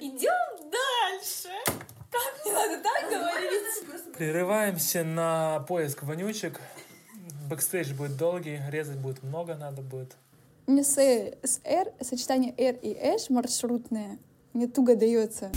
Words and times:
Идем 0.00 0.70
дальше. 0.70 1.50
Как 1.66 2.44
мне 2.44 2.52
надо 2.54 2.82
так 2.82 3.10
говорить? 3.10 4.16
Прерываемся 4.16 5.04
на 5.04 5.60
поиск 5.68 6.02
вонючек. 6.02 6.60
Бэкстейдж 7.50 7.92
будет 7.92 8.16
долгий, 8.16 8.60
резать 8.70 8.96
будет 8.96 9.22
много 9.22 9.54
надо 9.54 9.82
будет. 9.82 10.16
Мне 10.66 10.82
с, 10.82 10.96
э, 10.96 11.36
с 11.42 11.60
Р, 11.64 11.92
сочетание 12.00 12.54
Р 12.56 12.76
и 12.76 12.92
Ш 12.94 13.28
маршрутное, 13.28 14.18
мне 14.54 14.66
туго 14.66 14.96
дается. 14.96 15.50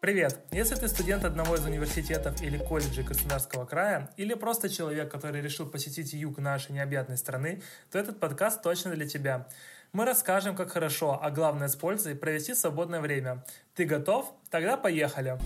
Привет! 0.00 0.38
Если 0.52 0.74
ты 0.74 0.88
студент 0.88 1.24
одного 1.24 1.56
из 1.56 1.64
университетов 1.66 2.40
или 2.40 2.56
колледжей 2.56 3.04
Краснодарского 3.04 3.66
края, 3.66 4.10
или 4.16 4.34
просто 4.34 4.68
человек, 4.68 5.10
который 5.10 5.40
решил 5.40 5.68
посетить 5.68 6.12
юг 6.12 6.38
нашей 6.38 6.72
необъятной 6.72 7.16
страны, 7.16 7.62
то 7.90 7.98
этот 7.98 8.20
подкаст 8.20 8.62
точно 8.62 8.94
для 8.94 9.08
тебя. 9.08 9.48
Мы 9.92 10.04
расскажем, 10.04 10.54
как 10.54 10.70
хорошо, 10.70 11.18
а 11.22 11.30
главное 11.30 11.68
с 11.68 11.74
пользой, 11.74 12.14
провести 12.14 12.54
свободное 12.54 13.00
время. 13.00 13.42
Ты 13.74 13.86
готов? 13.86 14.34
Тогда 14.50 14.76
поехали! 14.76 15.38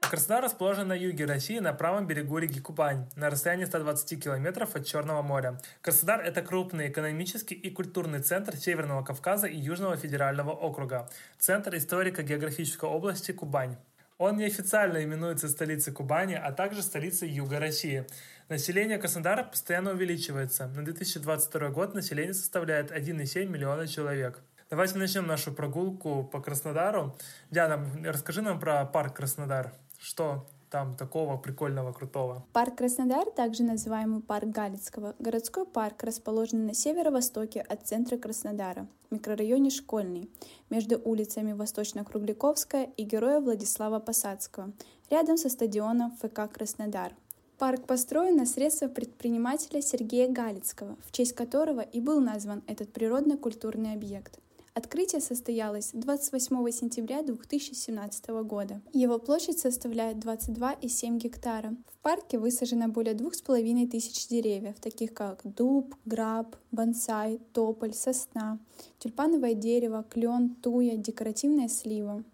Краснодар 0.00 0.44
расположен 0.44 0.88
на 0.88 0.92
юге 0.92 1.24
России 1.26 1.58
на 1.58 1.72
правом 1.72 2.06
берегу 2.06 2.38
реки 2.38 2.60
Кубань, 2.60 3.08
на 3.16 3.30
расстоянии 3.30 3.64
120 3.64 4.22
километров 4.22 4.74
от 4.74 4.84
Черного 4.84 5.22
моря. 5.22 5.60
Краснодар– 5.80 6.20
это 6.24 6.42
крупный 6.42 6.88
экономический 6.88 7.54
и 7.54 7.70
культурный 7.70 8.20
центр 8.20 8.56
Северного 8.56 9.04
Кавказа 9.04 9.46
и 9.46 9.56
Южного 9.56 9.96
федерального 9.96 10.50
округа, 10.50 11.08
центр 11.38 11.76
историко-географической 11.76 12.88
области 12.88 13.32
Кубань. 13.32 13.76
Он 14.16 14.36
неофициально 14.36 15.02
именуется 15.02 15.48
столицей 15.48 15.92
Кубани, 15.92 16.34
а 16.34 16.52
также 16.52 16.82
столицей 16.82 17.28
Юга 17.28 17.58
России. 17.58 18.06
Население 18.48 18.98
Краснодара 18.98 19.42
постоянно 19.42 19.90
увеличивается. 19.90 20.68
На 20.68 20.84
2022 20.84 21.70
год 21.70 21.94
население 21.94 22.34
составляет 22.34 22.92
1,7 22.92 23.46
миллиона 23.46 23.88
человек. 23.88 24.40
Давайте 24.70 24.98
начнем 24.98 25.26
нашу 25.26 25.52
прогулку 25.52 26.22
по 26.24 26.40
Краснодару. 26.40 27.16
Диана, 27.50 27.84
расскажи 28.04 28.40
нам 28.40 28.60
про 28.60 28.84
парк 28.84 29.16
Краснодар. 29.16 29.72
Что 29.98 30.46
там 30.74 30.96
такого 30.96 31.36
прикольного, 31.36 31.92
крутого? 31.92 32.42
Парк 32.52 32.74
Краснодар, 32.78 33.30
также 33.30 33.62
называемый 33.62 34.20
парк 34.20 34.48
Галицкого, 34.48 35.14
городской 35.20 35.64
парк, 35.66 36.02
расположенный 36.02 36.66
на 36.66 36.74
северо-востоке 36.74 37.60
от 37.60 37.86
центра 37.86 38.16
Краснодара, 38.16 38.88
в 39.08 39.14
микрорайоне 39.14 39.70
Школьный, 39.70 40.28
между 40.70 41.00
улицами 41.04 41.52
Восточно-Кругляковская 41.52 42.90
и 42.96 43.04
Героя 43.04 43.40
Владислава 43.40 44.00
Посадского, 44.00 44.72
рядом 45.10 45.36
со 45.36 45.48
стадионом 45.48 46.10
ФК 46.20 46.52
Краснодар. 46.52 47.12
Парк 47.56 47.86
построен 47.86 48.36
на 48.36 48.44
средства 48.44 48.88
предпринимателя 48.88 49.80
Сергея 49.80 50.28
Галицкого, 50.28 50.96
в 51.06 51.12
честь 51.12 51.34
которого 51.34 51.82
и 51.82 52.00
был 52.00 52.20
назван 52.20 52.64
этот 52.66 52.92
природно-культурный 52.92 53.92
объект. 53.92 54.40
Открытие 54.76 55.20
состоялось 55.20 55.90
28 55.92 56.70
сентября 56.72 57.22
2017 57.22 58.28
года. 58.42 58.80
Его 58.92 59.20
площадь 59.20 59.60
составляет 59.60 60.16
22,7 60.16 61.16
гектара. 61.16 61.76
В 61.92 62.02
парке 62.02 62.40
высажено 62.40 62.88
более 62.88 63.14
2,5 63.14 63.86
тысяч 63.88 64.26
деревьев, 64.26 64.74
таких 64.80 65.14
как 65.14 65.42
дуб, 65.44 65.94
граб, 66.04 66.56
бонсай, 66.72 67.38
тополь, 67.52 67.94
сосна, 67.94 68.58
тюльпановое 68.98 69.54
дерево, 69.54 70.04
клен, 70.10 70.56
туя, 70.56 70.96
декоративная 70.96 71.68
слива. 71.68 72.24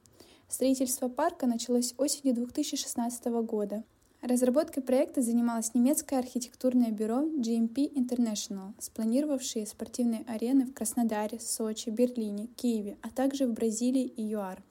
Строительство 0.48 1.08
парка 1.08 1.46
началось 1.46 1.92
осенью 1.98 2.34
2016 2.34 3.26
года. 3.44 3.84
Разработкой 4.22 4.82
проекта 4.82 5.22
занималось 5.22 5.72
немецкое 5.72 6.18
архитектурное 6.18 6.90
бюро 6.90 7.22
GMP 7.22 7.90
International, 7.90 8.74
спланировавшее 8.78 9.66
спортивные 9.66 10.24
арены 10.26 10.66
в 10.66 10.74
Краснодаре, 10.74 11.40
Сочи, 11.40 11.88
Берлине, 11.88 12.48
Киеве, 12.54 12.98
а 13.00 13.08
также 13.08 13.46
в 13.46 13.54
Бразилии 13.54 14.04
и 14.04 14.22
ЮАР. 14.22 14.62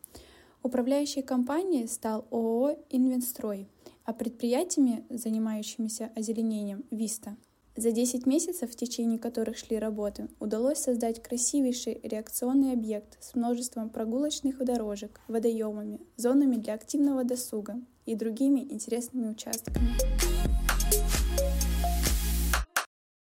Управляющей 0.62 1.24
компанией 1.24 1.88
стал 1.88 2.26
ООО 2.30 2.78
«Инвенстрой», 2.92 3.68
а 4.06 4.14
предприятиями, 4.14 5.04
занимающимися 5.10 6.12
озеленением– 6.16 6.84
«Виста». 6.92 7.36
За 7.76 7.92
10 7.92 8.26
месяцев, 8.28 8.70
в 8.70 8.76
течение 8.76 9.18
которых 9.18 9.58
шли 9.58 9.80
работы, 9.80 10.28
удалось 10.40 10.80
создать 10.80 11.24
красивейший 11.24 12.00
реакционный 12.04 12.74
объект 12.74 13.18
с 13.24 13.36
множеством 13.36 13.90
прогулочных 13.90 14.64
дорожек, 14.64 15.22
водоемами, 15.28 16.02
зонами 16.18 16.58
для 16.58 16.74
активного 16.74 17.24
досуга, 17.24 17.80
и 18.10 18.16
другими 18.16 18.62
интересными 18.62 19.28
участками. 19.28 19.96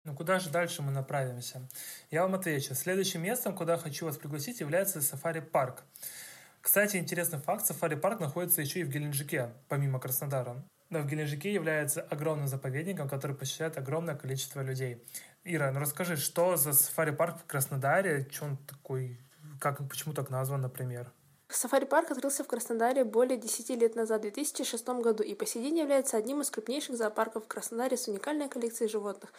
Ну 0.06 0.16
куда 0.16 0.40
же 0.40 0.50
дальше 0.50 0.82
мы 0.82 0.92
направимся? 0.92 1.68
Я 2.10 2.22
вам 2.22 2.36
отвечу. 2.36 2.74
Следующим 2.74 3.22
местом, 3.22 3.54
куда 3.54 3.78
хочу 3.78 4.06
вас 4.06 4.18
пригласить, 4.18 4.62
является 4.62 5.02
сафари-парк. 5.02 5.84
Кстати, 6.62 6.96
интересный 6.96 7.40
факт, 7.40 7.66
сафари-парк 7.66 8.22
находится 8.22 8.62
еще 8.62 8.80
и 8.80 8.84
в 8.86 8.90
Геленджике, 8.90 9.52
помимо 9.68 10.00
Краснодара. 10.00 10.64
Но 10.90 11.00
в 11.00 11.08
Геленджике 11.08 11.54
является 11.54 12.02
огромным 12.02 12.48
заповедником, 12.48 13.10
который 13.10 13.36
посещает 13.36 13.78
огромное 13.78 14.16
количество 14.16 14.62
людей. 14.62 15.04
Ира, 15.44 15.70
ну 15.74 15.82
расскажи, 15.82 16.16
что 16.16 16.56
за 16.56 16.72
сафари-парк 16.72 17.42
в 17.42 17.46
Краснодаре, 17.46 18.26
что 18.32 18.46
он 18.46 18.58
такой, 18.58 19.20
как, 19.60 19.86
почему 19.90 20.14
так 20.14 20.30
назван, 20.30 20.62
например? 20.62 21.12
Сафари-парк 21.50 22.12
открылся 22.12 22.44
в 22.44 22.48
Краснодаре 22.48 23.04
более 23.04 23.38
10 23.38 23.70
лет 23.82 23.96
назад, 23.96 24.20
в 24.20 24.22
2006 24.24 24.88
году, 25.02 25.24
и 25.24 25.34
по 25.34 25.46
сей 25.46 25.64
день 25.64 25.80
является 25.80 26.16
одним 26.16 26.42
из 26.42 26.52
крупнейших 26.52 26.96
зоопарков 26.96 27.46
в 27.46 27.48
Краснодаре 27.48 27.98
с 27.98 28.08
уникальной 28.08 28.48
коллекцией 28.48 28.90
животных, 28.90 29.32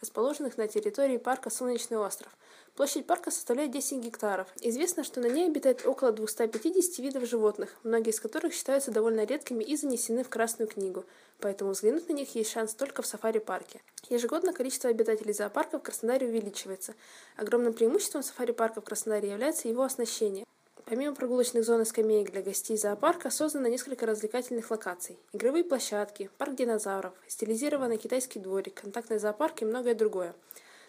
расположенных 0.00 0.56
на 0.56 0.68
территории 0.68 1.18
парка 1.18 1.50
Солнечный 1.50 1.98
остров. 1.98 2.30
Площадь 2.76 3.06
парка 3.06 3.30
составляет 3.30 3.72
10 3.72 3.98
гектаров. 3.98 4.48
Известно, 4.60 5.04
что 5.04 5.20
на 5.20 5.26
ней 5.26 5.48
обитает 5.48 5.86
около 5.86 6.12
250 6.12 6.98
видов 6.98 7.28
животных, 7.28 7.76
многие 7.82 8.10
из 8.10 8.20
которых 8.20 8.54
считаются 8.54 8.90
довольно 8.90 9.24
редкими 9.24 9.64
и 9.64 9.76
занесены 9.76 10.24
в 10.24 10.28
Красную 10.28 10.68
книгу, 10.68 11.04
поэтому 11.40 11.72
взглянуть 11.72 12.08
на 12.08 12.12
них 12.12 12.34
есть 12.34 12.52
шанс 12.52 12.74
только 12.74 13.02
в 13.02 13.06
сафари-парке. 13.06 13.82
Ежегодно 14.08 14.52
количество 14.52 14.88
обитателей 14.88 15.34
зоопарка 15.34 15.78
в 15.78 15.82
Краснодаре 15.82 16.28
увеличивается. 16.28 16.94
Огромным 17.36 17.72
преимуществом 17.72 18.22
сафари-парка 18.22 18.80
в 18.80 18.84
Краснодаре 18.84 19.30
является 19.30 19.68
его 19.68 19.82
оснащение. 19.82 20.46
Помимо 20.88 21.16
прогулочных 21.16 21.64
зон 21.64 21.82
и 21.82 21.84
скамеек 21.84 22.30
для 22.30 22.42
гостей 22.42 22.76
зоопарка, 22.76 23.28
создано 23.28 23.66
несколько 23.66 24.06
развлекательных 24.06 24.70
локаций. 24.70 25.18
Игровые 25.32 25.64
площадки, 25.64 26.30
парк 26.38 26.54
динозавров, 26.54 27.12
стилизированный 27.26 27.98
китайский 27.98 28.38
дворик, 28.38 28.82
контактный 28.82 29.18
зоопарк 29.18 29.62
и 29.62 29.64
многое 29.64 29.96
другое. 29.96 30.36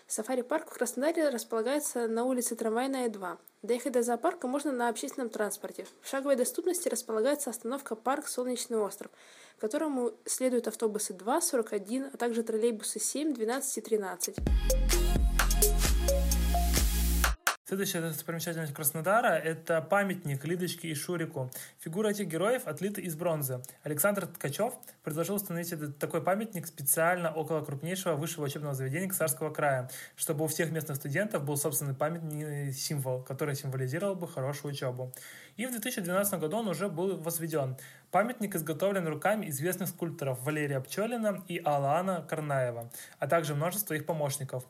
Сафари-парк 0.05 0.69
в 0.69 0.73
Краснодаре 0.75 1.29
располагается 1.29 2.07
на 2.07 2.25
улице 2.25 2.55
Трамвайная 2.55 3.09
2. 3.09 3.39
Доехать 3.63 3.93
до 3.93 4.03
зоопарка 4.03 4.47
можно 4.47 4.71
на 4.71 4.87
общественном 4.89 5.29
транспорте. 5.29 5.87
В 6.01 6.07
шаговой 6.07 6.35
доступности 6.35 6.87
располагается 6.87 7.49
остановка 7.49 7.95
парк 7.95 8.27
Солнечный 8.27 8.77
остров, 8.77 9.09
к 9.57 9.61
которому 9.61 10.13
следуют 10.25 10.67
автобусы 10.67 11.13
2, 11.13 11.41
41, 11.41 12.11
а 12.13 12.17
также 12.17 12.43
троллейбусы 12.43 12.99
7, 12.99 13.33
12 13.33 13.77
и 13.79 13.81
13. 13.81 14.35
Следующая 17.67 17.99
достопримечательность 17.99 18.73
Краснодара– 18.73 19.27
это 19.43 19.81
памятник 19.81 20.45
Лидочке 20.45 20.87
и 20.87 20.95
Шурику. 20.95 21.51
Фигуры 21.79 22.11
этих 22.11 22.27
героев 22.27 22.61
отлиты 22.65 23.01
из 23.01 23.17
бронзы. 23.17 23.61
Александр 23.83 24.25
Ткачев 24.25 24.73
предложил 25.03 25.35
установить 25.35 25.73
этот, 25.73 25.99
такой 25.99 26.23
памятник 26.23 26.65
специально 26.65 27.29
около 27.29 27.59
крупнейшего 27.59 28.15
высшего 28.15 28.45
учебного 28.45 28.73
заведения 28.73 29.09
Ксарского 29.09 29.49
края, 29.49 29.89
чтобы 30.15 30.45
у 30.45 30.47
всех 30.47 30.71
местных 30.71 30.95
студентов 30.95 31.43
был 31.43 31.57
собственный 31.57 31.93
памятный 31.93 32.71
символ, 32.71 33.21
который 33.21 33.53
символизировал 33.53 34.15
бы 34.15 34.29
хорошую 34.29 34.71
учебу. 34.71 35.11
И 35.57 35.65
в 35.65 35.71
2012 35.71 36.39
году 36.39 36.59
он 36.59 36.69
уже 36.69 36.87
был 36.87 37.17
возведен. 37.17 37.75
Памятник 38.11 38.55
изготовлен 38.55 39.05
руками 39.09 39.49
известных 39.49 39.89
скульпторов 39.89 40.41
Валерия 40.41 40.79
Пчелина 40.79 41.43
и 41.49 41.61
Алана 41.65 42.21
Карнаева, 42.21 42.89
а 43.19 43.27
также 43.27 43.55
множество 43.55 43.93
их 43.93 44.05
помощников. 44.05 44.63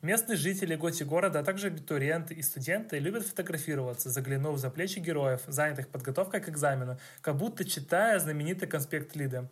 Местные 0.00 0.36
жители 0.36 0.76
готи 0.76 1.02
города, 1.02 1.40
а 1.40 1.42
также 1.42 1.66
абитуриенты 1.66 2.32
и 2.32 2.42
студенты 2.42 3.00
любят 3.00 3.26
фотографироваться, 3.26 4.10
заглянув 4.10 4.56
за 4.56 4.70
плечи 4.70 5.00
героев, 5.00 5.40
занятых 5.48 5.88
подготовкой 5.88 6.40
к 6.40 6.48
экзамену, 6.48 6.98
как 7.20 7.36
будто 7.36 7.64
читая 7.64 8.20
знаменитый 8.20 8.68
конспект 8.68 9.16
Лиды. 9.16 9.48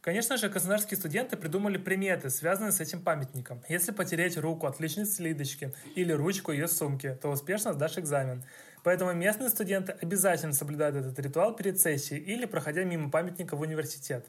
Конечно 0.00 0.38
же, 0.38 0.48
краснодарские 0.48 0.96
студенты 0.96 1.36
придумали 1.36 1.76
приметы, 1.76 2.30
связанные 2.30 2.72
с 2.72 2.80
этим 2.80 3.02
памятником. 3.02 3.60
Если 3.68 3.92
потереть 3.92 4.38
руку 4.38 4.66
отличницы 4.66 5.22
Лидочки 5.22 5.74
или 5.94 6.12
ручку 6.12 6.52
ее 6.52 6.68
сумки, 6.68 7.18
то 7.20 7.28
успешно 7.28 7.74
сдашь 7.74 7.98
экзамен. 7.98 8.42
Поэтому 8.82 9.12
местные 9.12 9.50
студенты 9.50 9.92
обязательно 10.00 10.54
соблюдают 10.54 10.96
этот 10.96 11.18
ритуал 11.18 11.54
перед 11.54 11.78
сессией 11.78 12.22
или 12.22 12.46
проходя 12.46 12.84
мимо 12.84 13.10
памятника 13.10 13.54
в 13.54 13.60
университет. 13.60 14.24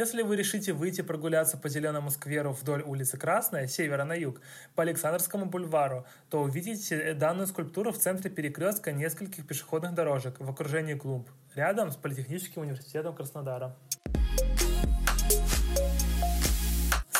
Если 0.00 0.22
вы 0.22 0.36
решите 0.36 0.72
выйти 0.72 1.02
прогуляться 1.02 1.58
по 1.58 1.68
Зеленому 1.68 2.10
скверу 2.10 2.52
вдоль 2.52 2.80
улицы 2.80 3.18
Красная, 3.18 3.66
севера 3.66 4.04
на 4.04 4.14
юг, 4.14 4.40
по 4.74 4.82
Александрскому 4.82 5.44
бульвару, 5.44 6.06
то 6.30 6.40
увидите 6.40 7.12
данную 7.12 7.46
скульптуру 7.46 7.92
в 7.92 7.98
центре 7.98 8.30
перекрестка 8.30 8.92
нескольких 8.92 9.46
пешеходных 9.46 9.92
дорожек 9.92 10.40
в 10.40 10.48
окружении 10.48 10.94
клуб, 10.94 11.28
рядом 11.54 11.90
с 11.90 11.96
Политехническим 11.96 12.62
университетом 12.62 13.14
Краснодара. 13.14 13.76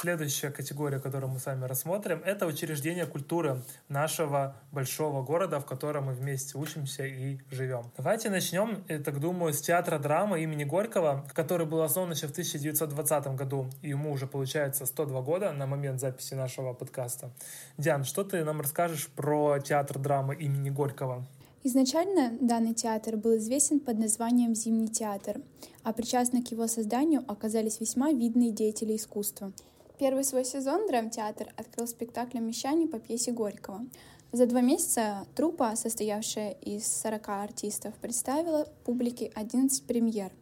Следующая 0.00 0.48
категория, 0.48 0.98
которую 0.98 1.30
мы 1.30 1.38
с 1.38 1.44
вами 1.44 1.66
рассмотрим, 1.66 2.22
это 2.24 2.46
учреждение 2.46 3.04
культуры 3.04 3.60
нашего 3.90 4.56
большого 4.72 5.22
города, 5.22 5.60
в 5.60 5.66
котором 5.66 6.06
мы 6.06 6.14
вместе 6.14 6.56
учимся 6.56 7.04
и 7.04 7.38
живем. 7.50 7.92
Давайте 7.98 8.30
начнем, 8.30 8.82
я 8.88 8.98
так 9.00 9.20
думаю, 9.20 9.52
с 9.52 9.60
театра 9.60 9.98
драмы 9.98 10.42
имени 10.42 10.64
Горького, 10.64 11.26
который 11.34 11.66
был 11.66 11.82
основан 11.82 12.12
еще 12.12 12.28
в 12.28 12.30
1920 12.30 13.26
году, 13.36 13.68
и 13.82 13.90
ему 13.90 14.10
уже 14.10 14.26
получается 14.26 14.86
102 14.86 15.20
года 15.20 15.52
на 15.52 15.66
момент 15.66 16.00
записи 16.00 16.32
нашего 16.32 16.72
подкаста. 16.72 17.30
Диан, 17.76 18.04
что 18.04 18.24
ты 18.24 18.42
нам 18.42 18.62
расскажешь 18.62 19.08
про 19.08 19.58
театр 19.58 19.98
драмы 19.98 20.34
имени 20.34 20.70
Горького? 20.70 21.26
Изначально 21.62 22.38
данный 22.40 22.72
театр 22.72 23.18
был 23.18 23.36
известен 23.36 23.80
под 23.80 23.98
названием 23.98 24.54
«Зимний 24.54 24.88
театр», 24.88 25.42
а 25.82 25.92
причастны 25.92 26.42
к 26.42 26.52
его 26.52 26.66
созданию 26.68 27.22
оказались 27.28 27.80
весьма 27.80 28.12
видные 28.12 28.50
деятели 28.50 28.96
искусства. 28.96 29.52
Первый 30.00 30.24
свой 30.24 30.46
сезон 30.46 30.86
драмтеатр 30.86 31.52
открыл 31.58 31.86
спектаклем 31.86 32.46
«Мещане» 32.46 32.86
по 32.86 32.98
пьесе 32.98 33.32
Горького. 33.32 33.84
За 34.32 34.46
два 34.46 34.62
месяца 34.62 35.26
труппа, 35.36 35.76
состоявшая 35.76 36.52
из 36.52 36.86
40 37.02 37.28
артистов, 37.28 37.94
представила 37.96 38.66
публике 38.86 39.30
11 39.34 39.86
премьер. 39.86 40.32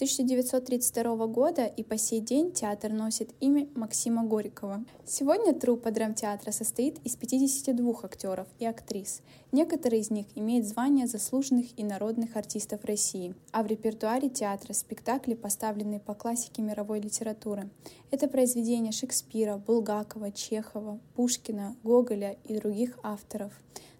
1932 0.00 1.26
года 1.26 1.66
и 1.66 1.82
по 1.82 1.98
сей 1.98 2.20
день 2.20 2.52
театр 2.52 2.90
носит 2.90 3.34
имя 3.38 3.68
Максима 3.74 4.24
Горького. 4.24 4.82
Сегодня 5.04 5.52
труппа 5.52 5.90
драмтеатра 5.90 6.52
состоит 6.52 6.96
из 7.04 7.16
52 7.16 7.94
актеров 8.04 8.46
и 8.58 8.64
актрис. 8.64 9.20
Некоторые 9.52 10.00
из 10.00 10.10
них 10.10 10.24
имеют 10.36 10.66
звание 10.66 11.06
заслуженных 11.06 11.78
и 11.78 11.84
народных 11.84 12.34
артистов 12.36 12.82
России. 12.86 13.34
А 13.52 13.62
в 13.62 13.66
репертуаре 13.66 14.30
театра 14.30 14.72
спектакли, 14.72 15.34
поставленные 15.34 16.00
по 16.00 16.14
классике 16.14 16.62
мировой 16.62 17.00
литературы. 17.02 17.68
Это 18.10 18.26
произведения 18.26 18.92
Шекспира, 18.92 19.58
Булгакова, 19.58 20.32
Чехова, 20.32 20.98
Пушкина, 21.14 21.76
Гоголя 21.82 22.38
и 22.44 22.56
других 22.56 22.98
авторов. 23.02 23.52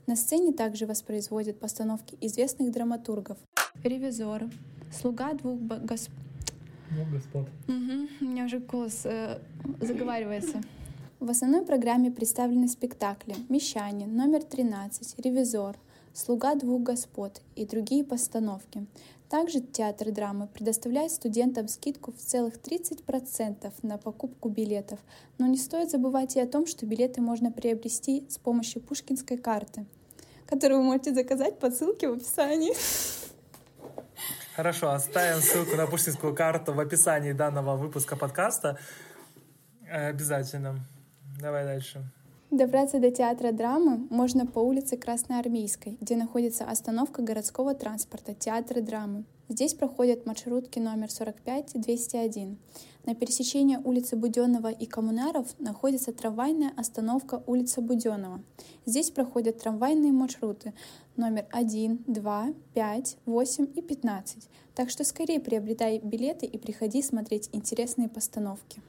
На 0.07 0.17
сцене 0.17 0.55
также 0.55 0.87
воспроизводят 0.87 1.61
постановки 1.61 2.17
известных 2.23 2.73
драматургов. 2.73 3.37
Ревизор, 3.85 4.49
слуга 4.91 5.35
двух 5.35 5.59
госп... 5.61 6.11
Ну, 6.91 7.05
господ. 7.13 7.47
Угу, 7.69 8.09
у 8.21 8.25
меня 8.25 8.45
уже 8.45 8.59
голос 8.59 9.03
э, 9.05 9.39
заговаривается. 9.81 10.61
В 11.21 11.31
основной 11.31 11.65
программе 11.67 12.11
представлены 12.11 12.67
спектакли 12.67 13.37
«Мещане», 13.49 14.07
«Номер 14.07 14.41
13», 14.41 15.23
«Ревизор», 15.23 15.77
«Слуга 16.15 16.55
двух 16.55 16.83
господ» 16.83 17.43
и 17.57 17.67
другие 17.67 18.05
постановки. 18.05 18.87
Также 19.29 19.61
театр 19.61 20.11
драмы 20.11 20.49
предоставляет 20.49 21.13
студентам 21.13 21.69
скидку 21.69 22.11
в 22.11 22.17
целых 22.17 22.55
30% 22.55 23.73
на 23.83 23.99
покупку 23.99 24.49
билетов, 24.49 24.99
но 25.39 25.47
не 25.47 25.57
стоит 25.57 25.91
забывать 25.91 26.35
и 26.35 26.41
о 26.41 26.47
том, 26.47 26.67
что 26.67 26.87
билеты 26.87 27.21
можно 27.21 27.53
приобрести 27.53 28.25
с 28.29 28.39
помощью 28.39 28.83
пушкинской 28.83 29.37
карты, 29.37 29.85
которую 30.47 30.81
вы 30.81 30.87
можете 30.87 31.15
заказать 31.15 31.61
по 31.61 31.71
ссылке 31.71 32.09
в 32.09 32.15
описании. 32.15 32.73
Хорошо, 34.61 34.91
оставим 34.91 35.41
ссылку 35.41 35.75
на 35.75 35.87
пушкинскую 35.87 36.35
карту 36.35 36.75
в 36.75 36.81
описании 36.81 37.33
данного 37.33 37.77
выпуска 37.77 38.15
подкаста. 38.15 38.79
Э, 39.87 40.09
обязательно. 40.09 40.85
Давай 41.41 41.65
дальше. 41.65 42.05
Добраться 42.51 42.99
до 42.99 43.13
театра 43.13 43.53
драмы 43.53 44.09
можно 44.11 44.45
по 44.45 44.59
улице 44.59 44.97
Красноармейской, 44.97 45.97
где 46.01 46.17
находится 46.17 46.65
остановка 46.65 47.23
городского 47.23 47.75
транспорта 47.75 48.35
театра 48.35 48.81
драмы. 48.81 49.23
Здесь 49.49 49.73
проходят 49.73 50.27
маршрутки 50.27 50.81
номер 50.81 51.13
45 51.13 51.77
и 51.77 51.79
201. 51.79 52.59
На 53.07 53.15
пересечении 53.15 53.77
улицы 53.77 54.17
Буденного 54.17 54.67
и 54.67 54.85
Коммунаров 54.87 55.47
находится 55.61 56.13
трамвайная 56.13 56.73
остановка 56.77 57.41
улица 57.47 57.83
Буденного. 57.83 58.43
Здесь 58.85 59.13
проходят 59.13 59.59
трамвайные 59.59 60.11
маршруты 60.11 60.75
номер 61.17 61.47
1, 61.53 62.03
2, 62.09 62.49
5, 62.75 63.17
8 63.27 63.69
и 63.77 63.81
15. 63.81 64.49
Так 64.75 64.91
что 64.91 65.05
скорее 65.05 65.39
приобретай 65.39 66.01
билеты 66.01 66.47
и 66.47 66.59
приходи 66.59 67.01
смотреть 67.01 67.49
интересные 67.53 68.09
постановки. 68.09 68.83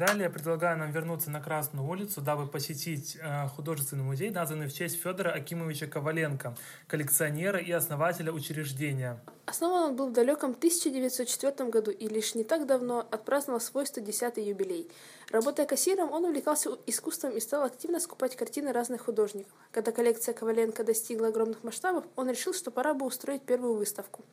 Далее 0.00 0.30
предлагаю 0.30 0.78
нам 0.78 0.92
вернуться 0.92 1.30
на 1.30 1.42
Красную 1.42 1.86
улицу, 1.86 2.22
дабы 2.22 2.46
посетить 2.46 3.18
э, 3.20 3.48
художественный 3.48 4.02
музей, 4.02 4.30
названный 4.30 4.66
в 4.66 4.72
честь 4.72 4.98
Федора 4.98 5.28
Акимовича 5.32 5.88
Коваленко, 5.88 6.56
коллекционера 6.86 7.58
и 7.58 7.70
основателя 7.70 8.32
учреждения. 8.32 9.20
Основан 9.44 9.90
он 9.90 9.96
был 9.96 10.08
в 10.08 10.14
далеком 10.14 10.52
1904 10.52 11.68
году 11.68 11.90
и 11.90 12.08
лишь 12.08 12.34
не 12.34 12.44
так 12.44 12.66
давно 12.66 13.06
отпраздновал 13.10 13.60
свой 13.60 13.84
110-й 13.84 14.42
юбилей. 14.42 14.90
Работая 15.30 15.66
кассиром, 15.66 16.10
он 16.12 16.24
увлекался 16.24 16.70
искусством 16.86 17.32
и 17.32 17.40
стал 17.40 17.64
активно 17.64 18.00
скупать 18.00 18.36
картины 18.36 18.72
разных 18.72 19.02
художников. 19.02 19.52
Когда 19.70 19.92
коллекция 19.92 20.32
Коваленко 20.32 20.82
достигла 20.82 21.28
огромных 21.28 21.62
масштабов, 21.62 22.06
он 22.16 22.30
решил, 22.30 22.54
что 22.54 22.70
пора 22.70 22.94
бы 22.94 23.04
устроить 23.04 23.42
первую 23.42 23.74
выставку. 23.74 24.24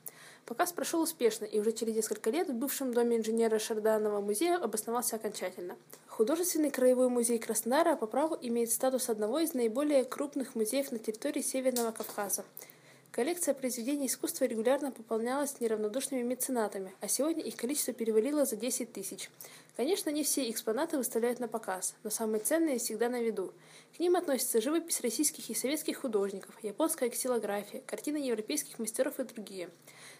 Показ 0.47 0.71
прошел 0.71 1.01
успешно, 1.01 1.43
и 1.43 1.59
уже 1.59 1.73
через 1.73 1.93
несколько 1.93 2.29
лет 2.29 2.47
в 2.47 2.53
бывшем 2.53 2.93
доме 2.93 3.17
инженера 3.17 3.59
Шарданова 3.59 4.21
музея 4.21 4.55
обосновался 4.55 5.17
окончательно. 5.17 5.75
Художественный 6.07 6.71
краевой 6.71 7.09
музей 7.09 7.37
Краснодара 7.37 7.97
по 7.97 8.07
праву 8.07 8.37
имеет 8.41 8.71
статус 8.71 9.09
одного 9.09 9.39
из 9.39 9.53
наиболее 9.53 10.05
крупных 10.05 10.55
музеев 10.55 10.93
на 10.93 10.99
территории 10.99 11.41
Северного 11.41 11.91
Кавказа. 11.91 12.45
Коллекция 13.11 13.53
произведений 13.53 14.07
искусства 14.07 14.45
регулярно 14.45 14.91
пополнялась 14.91 15.59
неравнодушными 15.59 16.21
меценатами, 16.21 16.93
а 17.01 17.09
сегодня 17.09 17.43
их 17.43 17.57
количество 17.57 17.91
перевалило 17.91 18.45
за 18.45 18.55
10 18.55 18.93
тысяч. 18.93 19.29
Конечно, 19.77 20.09
не 20.09 20.23
все 20.23 20.49
экспонаты 20.49 20.97
выставляют 20.97 21.39
на 21.39 21.47
показ, 21.47 21.93
но 22.03 22.09
самые 22.09 22.41
ценные 22.41 22.79
всегда 22.79 23.09
на 23.09 23.21
виду. 23.21 23.53
К 23.95 23.99
ним 23.99 24.15
относятся 24.15 24.59
живопись 24.59 25.01
российских 25.01 25.51
и 25.51 25.53
советских 25.53 25.99
художников, 25.99 26.55
японская 26.63 27.09
ксилография, 27.09 27.83
картины 27.85 28.17
европейских 28.17 28.79
мастеров 28.79 29.19
и 29.19 29.23
другие. 29.23 29.69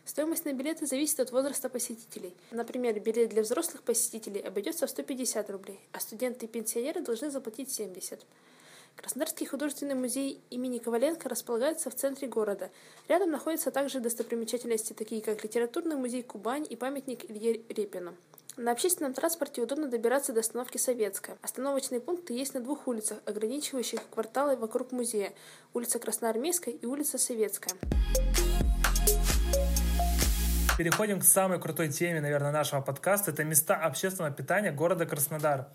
Стоимость 0.06 0.46
на 0.46 0.54
билеты 0.54 0.86
зависит 0.86 1.20
от 1.20 1.32
возраста 1.32 1.70
посетителей. 1.70 2.36
Например, 2.52 3.00
билет 3.00 3.30
для 3.30 3.42
взрослых 3.42 3.82
посетителей 3.82 4.42
обойдется 4.42 4.86
в 4.86 4.92
150 4.92 5.50
рублей, 5.50 5.80
а 5.92 6.00
студенты 6.02 6.46
и 6.46 6.50
пенсионеры 6.50 7.02
должны 7.02 7.32
заплатить 7.32 7.72
70. 7.72 8.24
Краснодарский 8.96 9.48
художественный 9.48 9.96
музей 9.96 10.40
имени 10.52 10.78
Коваленко 10.78 11.30
располагается 11.30 11.90
в 11.90 11.96
центре 11.96 12.28
города. 12.28 12.70
Рядом 13.08 13.32
находятся 13.32 13.72
также 13.72 14.02
достопримечательности, 14.02 14.94
такие 14.94 15.24
как 15.24 15.44
литературный 15.44 15.96
музей 15.96 16.22
«Кубань» 16.22 16.68
и 16.70 16.76
памятник 16.76 17.28
Илье 17.28 17.64
Репину. 17.70 18.16
На 18.58 18.72
общественном 18.72 19.14
транспорте 19.14 19.62
удобно 19.62 19.88
добираться 19.88 20.34
до 20.34 20.40
остановки 20.40 20.80
Советская. 20.80 21.38
Остановочные 21.44 22.02
пункты 22.02 22.34
есть 22.34 22.56
на 22.56 22.60
двух 22.60 22.88
улицах, 22.88 23.20
ограничивающих 23.28 24.00
кварталы 24.10 24.58
вокруг 24.58 24.92
музея– 24.92 25.32
улица 25.76 26.00
Красноармейская 26.00 26.74
и 26.74 26.86
улица 26.88 27.20
Советская. 27.20 27.76
Переходим 30.76 31.20
к 31.20 31.24
самой 31.24 31.62
крутой 31.62 31.90
теме, 31.90 32.20
наверное, 32.20 32.52
нашего 32.52 32.82
подкаста. 32.82 33.30
Это 33.30 33.44
места 33.44 33.76
общественного 33.76 34.34
питания 34.34 34.72
города 34.72 35.06
Краснодар. 35.06 35.68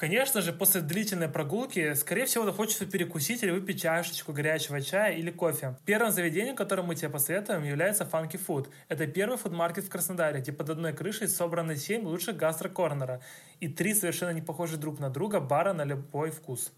Конечно 0.00 0.40
же, 0.40 0.54
после 0.54 0.80
длительной 0.80 1.28
прогулки, 1.28 1.92
скорее 1.92 2.24
всего, 2.24 2.46
захочется 2.46 2.86
перекусить 2.86 3.42
или 3.42 3.50
выпить 3.50 3.82
чашечку 3.82 4.32
горячего 4.32 4.80
чая 4.80 5.12
или 5.12 5.30
кофе. 5.30 5.76
Первым 5.84 6.10
заведением, 6.10 6.56
которое 6.56 6.82
мы 6.82 6.94
тебе 6.94 7.10
посоветуем, 7.10 7.64
является 7.64 8.04
Funky 8.04 8.40
Food. 8.42 8.70
Это 8.88 9.06
первый 9.06 9.36
фудмаркет 9.36 9.84
в 9.84 9.90
Краснодаре, 9.90 10.40
где 10.40 10.52
под 10.52 10.70
одной 10.70 10.94
крышей 10.94 11.28
собраны 11.28 11.76
7 11.76 12.06
лучших 12.06 12.38
гастрокорнера 12.38 13.20
и 13.60 13.68
три 13.68 13.92
совершенно 13.92 14.30
не 14.30 14.40
похожих 14.40 14.80
друг 14.80 15.00
на 15.00 15.10
друга 15.10 15.38
бара 15.38 15.74
на 15.74 15.84
любой 15.84 16.30
вкус. 16.30 16.72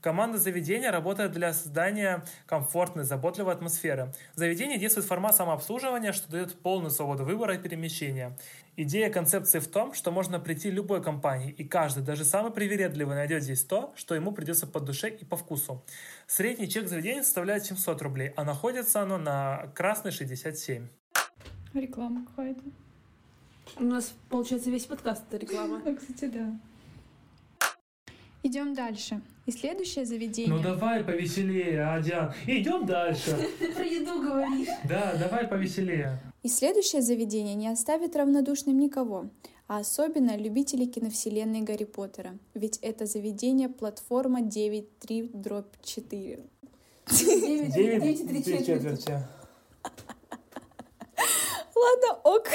Команда 0.00 0.38
заведения 0.38 0.90
работает 0.90 1.32
для 1.32 1.52
создания 1.52 2.24
комфортной, 2.46 3.04
заботливой 3.04 3.54
атмосферы. 3.54 4.12
Заведение 4.34 4.78
действует 4.78 5.06
формат 5.06 5.36
самообслуживания, 5.36 6.12
что 6.12 6.30
дает 6.30 6.58
полную 6.60 6.90
свободу 6.90 7.24
выбора 7.24 7.54
и 7.54 7.58
перемещения. 7.58 8.36
Идея 8.78 9.10
концепции 9.10 9.58
в 9.58 9.68
том, 9.68 9.94
что 9.94 10.10
можно 10.10 10.38
прийти 10.38 10.70
любой 10.70 11.02
компании, 11.02 11.50
и 11.50 11.64
каждый, 11.64 12.02
даже 12.02 12.24
самый 12.24 12.52
привередливый, 12.52 13.16
найдет 13.16 13.42
здесь 13.42 13.64
то, 13.64 13.94
что 13.96 14.14
ему 14.14 14.32
придется 14.32 14.66
по 14.66 14.80
душе 14.80 15.08
и 15.08 15.24
по 15.24 15.36
вкусу. 15.36 15.82
Средний 16.26 16.68
чек 16.68 16.86
заведения 16.86 17.22
составляет 17.22 17.64
700 17.64 18.02
рублей, 18.02 18.32
а 18.36 18.44
находится 18.44 19.00
оно 19.00 19.16
на 19.16 19.68
Красной 19.74 20.10
67. 20.10 20.88
Реклама 21.72 22.26
какая-то. 22.26 22.62
У 23.76 23.84
нас, 23.84 24.14
получается, 24.28 24.70
весь 24.70 24.86
подкаст 24.86 25.24
это 25.28 25.38
реклама. 25.38 25.80
Кстати, 25.96 26.26
да. 26.26 26.58
Идем 28.42 28.74
дальше. 28.74 29.20
И 29.46 29.52
следующее 29.52 30.04
заведение. 30.04 30.52
Ну 30.52 30.60
давай 30.60 31.04
повеселее, 31.04 31.84
Адиан. 31.86 32.32
Идем 32.48 32.84
дальше. 32.84 33.30
Про 33.76 33.84
еду 33.84 34.20
говоришь. 34.20 34.68
Да, 34.88 35.14
давай 35.18 35.46
повеселее. 35.46 36.20
И 36.42 36.48
следующее 36.48 37.00
заведение 37.00 37.54
не 37.54 37.68
оставит 37.68 38.16
равнодушным 38.16 38.76
никого, 38.78 39.30
а 39.68 39.78
особенно 39.78 40.36
любителей 40.36 40.86
киновселенной 40.86 41.60
Гарри 41.60 41.84
Поттера. 41.84 42.38
Ведь 42.54 42.78
это 42.82 43.06
заведение 43.06 43.68
платформа 43.68 44.40
9.3 44.40 45.30
дробь 45.32 45.72
4. 45.82 46.40
9 47.08 48.28
3 48.28 48.44
четверти. 48.44 49.12
Ладно, 51.74 52.20
ок. 52.24 52.48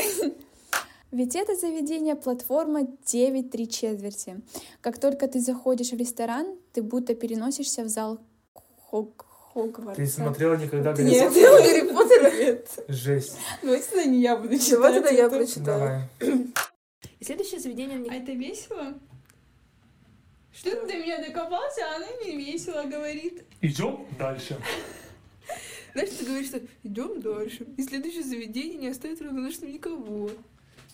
Ведь 1.11 1.35
это 1.35 1.55
заведение 1.55 2.15
платформа 2.15 2.87
9 3.05 3.51
3 3.51 3.69
четверти. 3.69 4.41
Как 4.79 4.97
только 4.97 5.27
ты 5.27 5.41
заходишь 5.41 5.91
в 5.91 5.97
ресторан, 5.97 6.57
ты 6.71 6.81
будто 6.81 7.15
переносишься 7.15 7.83
в 7.83 7.89
зал 7.89 8.19
Хог... 8.89 9.25
Хогвартса. 9.53 10.01
Ты 10.01 10.07
смотрела 10.07 10.55
никогда 10.55 10.93
Гарри 10.93 11.09
Нет, 11.09 11.27
Поттера? 11.27 11.57
Гарри 11.57 11.93
Поттера? 11.93 12.31
Нет. 12.31 12.85
Жесть. 12.87 13.37
Давайте 13.61 13.85
тогда 13.87 14.05
не 14.05 14.21
я 14.21 14.37
буду 14.37 14.57
читать. 14.57 14.71
Давай 14.71 14.93
тогда 14.93 15.09
я 15.09 15.29
прочитаю. 15.29 16.09
Давай. 16.19 16.39
И 17.19 17.25
следующее 17.25 17.59
заведение... 17.59 18.09
А 18.09 18.15
это 18.15 18.31
весело? 18.31 18.93
Что 20.53 20.71
ты 20.71 20.87
до 20.87 20.93
меня 20.93 21.17
докопался, 21.17 21.81
а 21.85 21.97
она 21.97 22.07
не 22.23 22.37
весело 22.37 22.83
говорит. 22.83 23.43
Идем 23.59 24.05
дальше. 24.17 24.57
Знаешь, 25.93 26.09
ты 26.11 26.25
говоришь, 26.25 26.47
что 26.47 26.61
идем 26.83 27.19
дальше. 27.19 27.67
И 27.75 27.83
следующее 27.83 28.23
заведение 28.23 28.77
не 28.77 28.87
оставит 28.87 29.21
равнодушным 29.21 29.71
никого. 29.73 30.31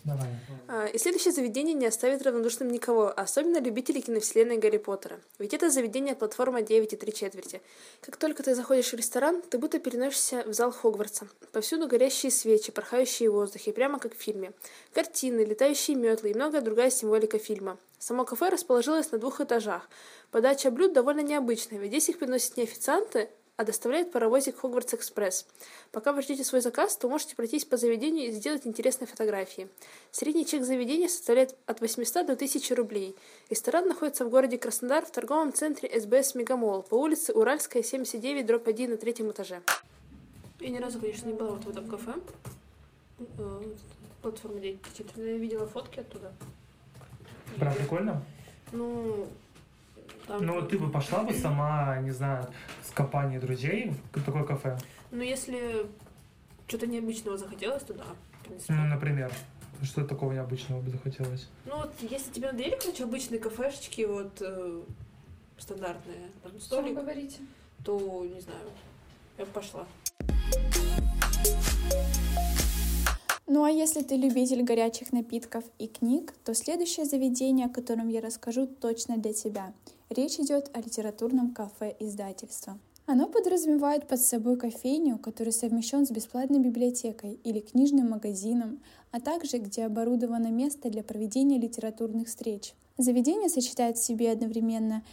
Давай. 0.08 0.30
А, 0.70 0.86
И 0.86 0.98
следующее 0.98 1.34
заведение 1.34 1.74
не 1.74 1.86
оставит 1.86 2.22
равнодушным 2.22 2.70
никого, 2.70 3.12
особенно 3.14 3.60
любителей 3.60 4.02
киновселенной 4.02 4.58
Гарри 4.58 4.78
Поттера. 4.78 5.20
Ведь 5.38 5.54
это 5.54 5.70
заведение 5.70 6.16
платформа 6.16 6.62
9 6.62 6.94
и 6.94 6.96
3 6.96 7.14
четверти. 7.14 7.62
Как 8.00 8.16
только 8.16 8.42
ты 8.42 8.56
заходишь 8.56 8.94
в 8.94 8.96
ресторан, 8.96 9.42
ты 9.42 9.58
будто 9.58 9.80
переносишься 9.80 10.44
в 10.48 10.54
зал 10.54 10.72
Хогвартса. 10.72 11.28
Повсюду 11.52 11.90
горящие 11.90 12.32
свечи, 12.32 12.72
порхающие 12.72 13.30
в 13.30 13.34
воздухе, 13.34 13.74
прямо 13.74 14.00
как 14.00 14.16
в 14.16 14.22
фильме. 14.22 14.54
Картины, 14.94 15.42
летающие 15.42 15.98
метлы 15.98 16.32
и 16.32 16.34
многое 16.34 16.62
другая 16.62 16.90
символика 16.90 17.38
фильма. 17.38 17.78
Само 18.00 18.24
кафе 18.24 18.48
расположилось 18.48 19.12
на 19.12 19.18
двух 19.18 19.42
этажах. 19.42 19.90
Подача 20.32 20.72
блюд 20.72 20.94
довольно 20.94 21.22
необычная, 21.22 21.80
ведь 21.80 21.92
здесь 21.92 22.08
их 22.08 22.20
приносят 22.20 22.56
не 22.56 22.64
официанты, 22.64 23.30
а 23.58 23.64
доставляет 23.64 24.12
паровозик 24.12 24.60
Хогвартс 24.60 24.94
Экспресс. 24.94 25.48
Пока 25.92 26.14
вы 26.14 26.22
ждете 26.22 26.44
свой 26.44 26.62
заказ, 26.62 26.96
то 26.96 27.10
можете 27.10 27.36
пройтись 27.36 27.66
по 27.66 27.76
заведению 27.76 28.28
и 28.28 28.32
сделать 28.32 28.66
интересные 28.66 29.08
фотографии. 29.08 29.68
Средний 30.12 30.46
чек 30.46 30.64
заведения 30.64 31.08
составляет 31.08 31.56
от 31.66 31.82
800 31.82 32.28
до 32.28 32.34
1000 32.34 32.76
рублей. 32.76 33.16
Ресторан 33.50 33.88
находится 33.88 34.26
в 34.26 34.30
городе 34.30 34.60
Краснодар 34.60 35.04
в 35.06 35.12
торговом 35.12 35.52
центре 35.52 35.90
СБС 36.00 36.36
Мегамол 36.36 36.84
по 36.84 36.96
улице 36.96 37.34
Уральская, 37.34 37.82
79, 37.82 38.46
дробь 38.46 38.68
1 38.68 38.92
на 38.92 38.98
третьем 38.98 39.32
этаже. 39.32 39.62
Я 40.60 40.70
ни 40.70 40.78
разу, 40.78 41.00
конечно, 41.00 41.28
не 41.28 41.34
была 41.34 41.52
вот 41.52 41.66
в 41.66 41.70
этом 41.70 41.88
кафе. 41.88 42.14
Э, 43.40 43.62
Платформа 44.22 44.60
9 44.60 44.80
но 45.16 45.24
я 45.24 45.38
видела 45.38 45.68
фотки 45.68 46.00
оттуда. 46.00 46.32
Прям 47.58 47.74
прикольно. 47.74 48.24
Ну, 48.72 49.28
там... 50.28 50.46
Ну, 50.46 50.62
ты 50.62 50.78
бы 50.78 50.90
пошла 50.90 51.24
бы 51.24 51.34
сама, 51.34 51.98
не 52.00 52.12
знаю, 52.12 52.48
с 52.84 52.92
компанией 52.92 53.40
друзей 53.40 53.94
в 54.14 54.24
такое 54.24 54.44
кафе? 54.44 54.78
Ну, 55.12 55.22
если 55.22 55.88
что-то 56.68 56.88
необычного 56.88 57.38
захотелось, 57.38 57.84
то 57.84 57.94
да. 57.94 58.06
Ну, 58.68 58.86
например. 58.86 59.32
Что 59.84 60.04
такого 60.04 60.34
необычного 60.34 60.82
бы 60.82 60.90
захотелось? 60.90 61.48
Ну 61.66 61.78
вот, 61.78 61.94
если 62.02 62.32
тебе 62.32 62.52
надоели, 62.52 62.78
короче, 62.80 63.04
обычные 63.04 63.40
кафешечки, 63.40 64.02
вот, 64.06 64.42
э, 64.42 64.82
стандартные, 65.60 66.32
там, 66.42 66.60
столик, 66.60 66.96
говорите? 66.96 67.42
то, 67.84 68.26
не 68.26 68.42
знаю, 68.42 68.70
я 69.38 69.46
бы 69.46 69.52
пошла. 69.52 69.86
Ну 73.48 73.64
а 73.64 73.72
если 73.72 74.02
ты 74.02 74.18
любитель 74.18 74.64
горячих 74.64 75.14
напитков 75.14 75.64
и 75.80 75.88
книг, 75.88 76.34
то 76.44 76.54
следующее 76.54 77.06
заведение, 77.06 77.68
о 77.68 77.70
котором 77.70 78.10
я 78.10 78.20
расскажу, 78.20 78.68
точно 78.68 79.18
для 79.18 79.34
тебя. 79.34 79.74
Речь 80.10 80.40
идет 80.40 80.70
о 80.74 80.80
литературном 80.80 81.54
кафе 81.54 81.96
издательства. 82.00 82.80
Оно 83.06 83.28
подразумевает 83.28 84.08
под 84.08 84.22
собой 84.22 84.58
кофейню, 84.58 85.18
который 85.18 85.52
совмещен 85.52 86.06
с 86.06 86.12
бесплатной 86.12 86.60
библиотекой 86.60 87.40
или 87.44 87.60
книжным 87.60 88.10
магазином, 88.10 88.82
а 89.12 89.20
также 89.20 89.58
где 89.58 89.86
оборудовано 89.86 90.48
место 90.48 90.90
для 90.90 91.04
проведения 91.04 91.58
литературных 91.58 92.28
встреч. 92.28 92.74
Заведение 92.98 93.50
сочетает 93.50 93.98
в 93.98 94.04
себе 94.04 94.32
одновременно 94.32 95.04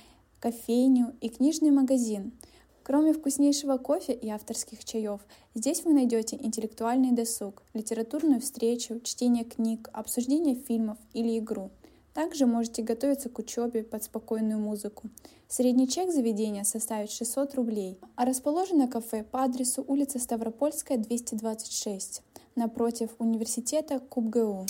кофейню 0.41 1.15
и 1.21 1.29
книжный 1.29 1.71
магазин. 1.71 2.33
Кроме 2.83 3.13
вкуснейшего 3.13 3.79
кофе 3.79 4.13
и 4.13 4.29
авторских 4.29 4.85
чаев, 4.85 5.21
здесь 5.55 5.85
вы 5.85 5.93
найдете 5.93 6.37
интеллектуальный 6.37 7.13
досуг, 7.13 7.63
литературную 7.75 8.41
встречу, 8.41 9.01
чтение 9.01 9.45
книг, 9.45 9.89
обсуждение 9.93 10.55
фильмов 10.55 10.99
или 11.15 11.39
игру. 11.39 11.71
Также 12.15 12.47
можете 12.47 12.83
готовиться 12.83 13.29
к 13.29 13.41
учебе 13.41 13.83
под 13.83 14.05
спокойную 14.05 14.61
музыку. 14.61 15.11
Средний 15.49 15.89
чек 15.89 16.13
заведения 16.13 16.63
составит 16.63 17.11
600 17.11 17.57
рублей, 17.57 17.99
а 18.15 18.25
расположено 18.25 18.87
кафе 18.87 19.25
по 19.25 19.43
адресу 19.43 19.85
улица 19.87 20.21
Ставропольская, 20.21 20.97
226, 20.97 22.23
напротив 22.55 23.11
университета 23.19 23.99
КубГУ. 23.99 24.67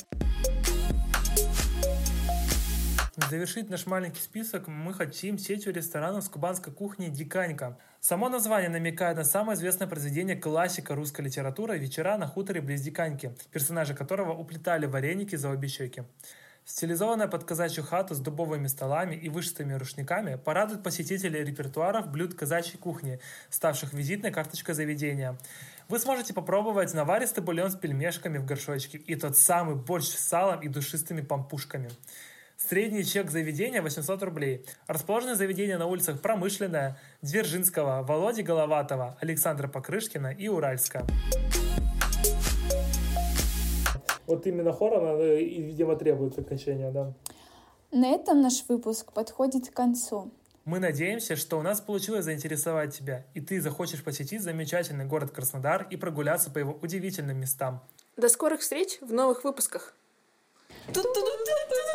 Завершить 3.31 3.69
наш 3.69 3.87
маленький 3.87 4.21
список 4.21 4.67
мы 4.67 4.95
хотим 4.95 5.39
сетью 5.39 5.73
ресторанов 5.75 6.25
с 6.25 6.29
кубанской 6.31 6.73
кухней 6.73 7.11
«Диканька». 7.11 7.79
Само 8.01 8.31
название 8.31 8.71
намекает 8.71 9.19
на 9.19 9.25
самое 9.25 9.57
известное 9.57 9.87
произведение 9.87 10.37
классика 10.37 10.95
русской 10.95 11.21
литературы 11.21 11.77
«Вечера 11.77 12.17
на 12.17 12.27
хуторе 12.27 12.63
близ 12.63 12.81
Диканьки», 12.81 13.35
персонажи 13.53 13.95
которого 13.95 14.33
уплетали 14.33 14.87
вареники 14.87 15.37
за 15.37 15.51
обе 15.51 15.69
щеки. 15.69 16.05
Стилизованная 16.65 17.29
под 17.29 17.45
казачью 17.45 17.85
хату 17.85 18.15
с 18.15 18.19
дубовыми 18.19 18.69
столами 18.69 19.15
и 19.15 19.29
вышитыми 19.29 19.75
рушниками 19.75 20.37
порадует 20.37 20.83
посетителей 20.83 21.45
репертуаров 21.45 22.09
блюд 22.09 22.35
казачьей 22.35 22.79
кухни, 22.79 23.21
ставших 23.51 23.93
визитной 23.93 24.31
карточкой 24.31 24.75
заведения. 24.75 25.37
Вы 25.89 25.99
сможете 25.99 26.33
попробовать 26.33 26.95
наваристый 26.95 27.45
бульон 27.45 27.71
с 27.71 27.77
пельмешками 27.77 28.39
в 28.39 28.47
горшочке 28.47 28.97
и 28.97 29.15
тот 29.15 29.37
самый 29.37 29.77
борщ 29.77 30.07
с 30.07 30.21
салом 30.21 30.63
и 30.63 30.69
душистыми 30.69 31.21
пампушками. 31.21 31.91
Средний 32.57 33.05
чек 33.05 33.31
заведения 33.31 33.83
800 33.83 34.23
рублей. 34.23 34.65
Расположено 34.87 35.35
заведение 35.35 35.77
на 35.77 35.87
улицах 35.87 36.23
Промышленная, 36.23 36.97
Дзержинского, 37.21 38.03
Володи 38.03 38.43
Головатова, 38.43 39.19
Александра 39.21 39.69
Покрышкина 39.69 40.29
и 40.29 40.49
Уральска. 40.49 41.05
Вот 44.27 44.47
именно 44.47 44.73
хором, 44.73 45.19
видимо, 45.19 45.97
требует 45.97 46.39
окончания, 46.39 46.91
да. 46.91 47.13
На 47.91 48.11
этом 48.11 48.41
наш 48.43 48.65
выпуск 48.69 49.13
подходит 49.13 49.69
к 49.69 49.73
концу. 49.73 50.31
Мы 50.65 50.79
надеемся, 50.79 51.37
что 51.37 51.59
у 51.59 51.63
нас 51.63 51.81
получилось 51.81 52.25
заинтересовать 52.25 52.97
тебя, 52.97 53.27
и 53.35 53.41
ты 53.41 53.61
захочешь 53.61 54.03
посетить 54.03 54.43
замечательный 54.43 55.05
город 55.05 55.31
Краснодар 55.31 55.87
и 55.91 55.97
прогуляться 55.97 56.51
по 56.51 56.59
его 56.59 56.79
удивительным 56.81 57.39
местам. 57.39 57.83
До 58.17 58.29
скорых 58.29 58.61
встреч 58.61 58.99
в 59.01 59.13
новых 59.13 59.45
выпусках! 59.45 59.95
Ту-ту-ту-ту-ту. 60.87 61.94